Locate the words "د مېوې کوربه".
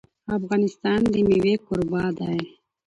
1.11-2.03